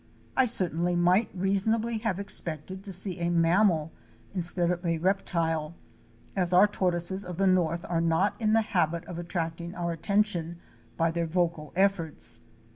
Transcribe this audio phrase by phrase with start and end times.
[0.35, 3.91] I certainly might reasonably have expected to see a mammal
[4.33, 5.75] instead of a rep tile,
[6.35, 10.57] as our tortoises of the north are not in the habit of attracting our attention
[10.97, 12.41] by their vocal efforts.